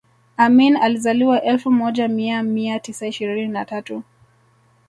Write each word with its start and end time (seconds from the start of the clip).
Amin 0.37 0.77
alizaliwa 0.77 1.41
elfu 1.43 1.71
moja 1.71 2.07
mia 2.07 2.43
mia 2.43 2.79
tisa 2.79 3.07
ishirini 3.07 3.47
na 3.47 3.65
tatu 3.65 4.03